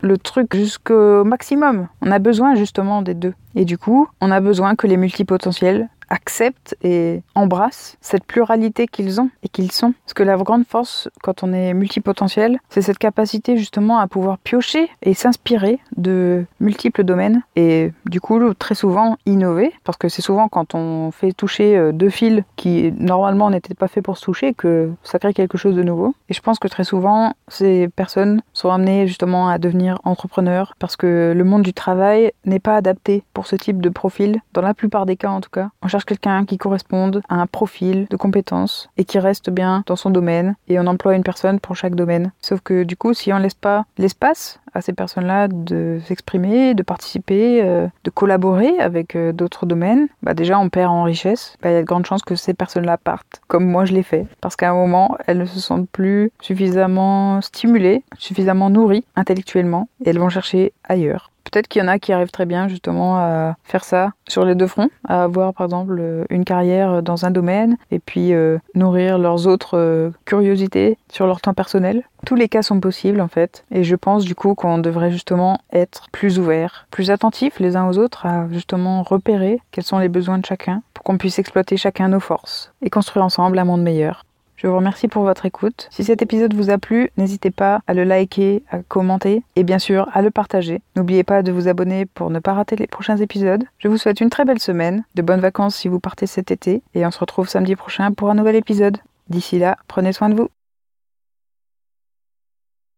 le 0.00 0.18
truc 0.18 0.54
jusqu'au 0.54 1.24
maximum. 1.24 1.88
On 2.02 2.10
a 2.10 2.18
besoin 2.18 2.54
justement 2.54 3.02
des 3.02 3.14
deux. 3.14 3.34
Et 3.54 3.64
du 3.64 3.78
coup, 3.78 4.08
on 4.20 4.30
a 4.30 4.40
besoin 4.40 4.76
que 4.76 4.86
les 4.86 4.96
multipotentiels 4.96 5.88
acceptent 6.10 6.76
et 6.82 7.22
embrassent 7.34 7.96
cette 8.00 8.24
pluralité 8.24 8.86
qu'ils 8.86 9.20
ont 9.20 9.30
et 9.42 9.48
qu'ils 9.48 9.72
sont. 9.72 9.94
Parce 10.04 10.14
que 10.14 10.22
la 10.22 10.36
grande 10.36 10.66
force 10.66 11.08
quand 11.22 11.42
on 11.42 11.52
est 11.52 11.72
multipotentiel, 11.72 12.58
c'est 12.68 12.82
cette 12.82 12.98
capacité 12.98 13.56
justement 13.56 13.98
à 13.98 14.06
pouvoir 14.08 14.38
piocher 14.38 14.90
et 15.02 15.14
s'inspirer 15.14 15.78
de 15.96 16.44
multiples 16.58 17.04
domaines 17.04 17.42
et 17.56 17.92
du 18.06 18.20
coup 18.20 18.52
très 18.54 18.74
souvent 18.74 19.16
innover 19.26 19.72
parce 19.84 19.98
que 19.98 20.08
c'est 20.08 20.22
souvent 20.22 20.48
quand 20.48 20.74
on 20.74 21.10
fait 21.10 21.32
toucher 21.32 21.76
euh, 21.76 21.92
deux 21.92 22.10
fils 22.10 22.42
qui 22.56 22.92
normalement 22.98 23.50
n'étaient 23.50 23.74
pas 23.74 23.88
faits 23.88 24.04
pour 24.04 24.18
se 24.18 24.24
toucher 24.24 24.54
que 24.54 24.90
ça 25.02 25.18
crée 25.18 25.32
quelque 25.32 25.58
chose 25.58 25.76
de 25.76 25.82
nouveau. 25.82 26.14
Et 26.28 26.34
je 26.34 26.40
pense 26.40 26.58
que 26.58 26.68
très 26.68 26.84
souvent 26.84 27.32
ces 27.48 27.88
personnes 27.88 28.42
sont 28.52 28.70
amenées 28.70 29.06
justement 29.06 29.48
à 29.48 29.58
devenir 29.58 29.98
entrepreneurs 30.04 30.74
parce 30.78 30.96
que 30.96 31.32
le 31.36 31.44
monde 31.44 31.62
du 31.62 31.72
travail 31.72 32.32
n'est 32.44 32.58
pas 32.58 32.76
adapté 32.76 33.22
pour 33.32 33.46
ce 33.46 33.56
type 33.56 33.80
de 33.80 33.88
profil 33.88 34.40
dans 34.52 34.62
la 34.62 34.74
plupart 34.74 35.06
des 35.06 35.16
cas 35.16 35.30
en 35.30 35.40
tout 35.40 35.50
cas. 35.50 35.70
On 35.82 35.88
quelqu'un 36.04 36.44
qui 36.44 36.58
corresponde 36.58 37.22
à 37.28 37.36
un 37.36 37.46
profil 37.46 38.06
de 38.10 38.16
compétences 38.16 38.88
et 38.96 39.04
qui 39.04 39.18
reste 39.18 39.50
bien 39.50 39.82
dans 39.86 39.96
son 39.96 40.10
domaine 40.10 40.54
et 40.68 40.78
on 40.78 40.86
emploie 40.86 41.14
une 41.14 41.22
personne 41.22 41.60
pour 41.60 41.76
chaque 41.76 41.94
domaine. 41.94 42.32
Sauf 42.40 42.60
que 42.60 42.84
du 42.84 42.96
coup, 42.96 43.14
si 43.14 43.32
on 43.32 43.38
laisse 43.38 43.54
pas 43.54 43.84
l'espace 43.98 44.60
à 44.74 44.80
ces 44.80 44.92
personnes-là 44.92 45.48
de 45.48 46.00
s'exprimer, 46.06 46.74
de 46.74 46.82
participer, 46.82 47.62
euh, 47.62 47.88
de 48.04 48.10
collaborer 48.10 48.78
avec 48.78 49.16
euh, 49.16 49.32
d'autres 49.32 49.66
domaines, 49.66 50.08
bah 50.22 50.34
déjà 50.34 50.58
on 50.58 50.68
perd 50.68 50.92
en 50.92 51.02
richesse. 51.02 51.56
Bah, 51.62 51.70
il 51.70 51.74
y 51.74 51.76
a 51.76 51.80
de 51.80 51.86
grandes 51.86 52.06
chances 52.06 52.22
que 52.22 52.36
ces 52.36 52.54
personnes-là 52.54 52.96
partent, 52.96 53.40
comme 53.48 53.64
moi 53.64 53.84
je 53.84 53.92
l'ai 53.92 54.02
fait, 54.02 54.26
parce 54.40 54.56
qu'à 54.56 54.70
un 54.70 54.74
moment 54.74 55.16
elles 55.26 55.38
ne 55.38 55.44
se 55.44 55.60
sentent 55.60 55.88
plus 55.90 56.30
suffisamment 56.40 57.40
stimulées, 57.40 58.04
suffisamment 58.18 58.70
nourries 58.70 59.04
intellectuellement, 59.16 59.88
et 60.04 60.10
elles 60.10 60.18
vont 60.18 60.28
chercher 60.28 60.72
ailleurs. 60.84 61.30
Peut-être 61.50 61.68
qu'il 61.68 61.82
y 61.82 61.84
en 61.84 61.88
a 61.88 61.98
qui 61.98 62.12
arrivent 62.12 62.30
très 62.30 62.46
bien 62.46 62.68
justement 62.68 63.16
à 63.18 63.56
faire 63.64 63.84
ça 63.84 64.12
sur 64.28 64.44
les 64.44 64.54
deux 64.54 64.66
fronts, 64.66 64.90
à 65.08 65.24
avoir 65.24 65.52
par 65.52 65.66
exemple 65.66 65.96
euh, 65.98 66.24
une 66.30 66.44
carrière 66.44 67.02
dans 67.02 67.24
un 67.26 67.30
domaine 67.30 67.76
et 67.90 67.98
puis 67.98 68.32
euh, 68.32 68.58
nourrir 68.74 69.18
leurs 69.18 69.46
autres 69.46 69.76
euh, 69.76 70.10
curiosités 70.24 70.96
sur 71.10 71.26
leur 71.26 71.40
temps 71.40 71.54
personnel. 71.54 72.04
Tous 72.26 72.36
les 72.36 72.48
cas 72.48 72.62
sont 72.62 72.80
possibles 72.80 73.20
en 73.20 73.28
fait 73.28 73.64
et 73.70 73.82
je 73.82 73.96
pense 73.96 74.24
du 74.24 74.34
coup 74.34 74.54
qu'on 74.54 74.78
devrait 74.78 75.10
justement 75.10 75.58
être 75.72 76.06
plus 76.12 76.38
ouvert, 76.38 76.86
plus 76.90 77.10
attentif 77.10 77.58
les 77.58 77.76
uns 77.76 77.88
aux 77.88 77.98
autres 77.98 78.26
à 78.26 78.46
justement 78.50 79.02
repérer 79.02 79.60
quels 79.72 79.84
sont 79.84 79.98
les 79.98 80.08
besoins 80.08 80.38
de 80.38 80.46
chacun 80.46 80.82
pour 80.94 81.02
qu'on 81.04 81.18
puisse 81.18 81.38
exploiter 81.38 81.76
chacun 81.76 82.08
nos 82.08 82.20
forces 82.20 82.72
et 82.82 82.90
construire 82.90 83.24
ensemble 83.24 83.58
un 83.58 83.64
monde 83.64 83.82
meilleur. 83.82 84.24
Je 84.60 84.66
vous 84.66 84.76
remercie 84.76 85.08
pour 85.08 85.22
votre 85.22 85.46
écoute. 85.46 85.88
Si 85.90 86.04
cet 86.04 86.20
épisode 86.20 86.52
vous 86.52 86.68
a 86.68 86.76
plu, 86.76 87.08
n'hésitez 87.16 87.50
pas 87.50 87.80
à 87.86 87.94
le 87.94 88.04
liker, 88.04 88.62
à 88.70 88.80
commenter 88.82 89.42
et 89.56 89.62
bien 89.62 89.78
sûr 89.78 90.06
à 90.12 90.20
le 90.20 90.30
partager. 90.30 90.82
N'oubliez 90.96 91.24
pas 91.24 91.42
de 91.42 91.50
vous 91.50 91.66
abonner 91.66 92.04
pour 92.04 92.28
ne 92.28 92.40
pas 92.40 92.52
rater 92.52 92.76
les 92.76 92.86
prochains 92.86 93.16
épisodes. 93.16 93.64
Je 93.78 93.88
vous 93.88 93.96
souhaite 93.96 94.20
une 94.20 94.28
très 94.28 94.44
belle 94.44 94.58
semaine, 94.58 95.04
de 95.14 95.22
bonnes 95.22 95.40
vacances 95.40 95.76
si 95.76 95.88
vous 95.88 95.98
partez 95.98 96.26
cet 96.26 96.50
été 96.50 96.82
et 96.94 97.06
on 97.06 97.10
se 97.10 97.20
retrouve 97.20 97.48
samedi 97.48 97.74
prochain 97.74 98.12
pour 98.12 98.28
un 98.28 98.34
nouvel 98.34 98.54
épisode. 98.54 98.98
D'ici 99.30 99.58
là, 99.58 99.78
prenez 99.88 100.12
soin 100.12 100.28
de 100.28 100.34
vous. 100.34 100.50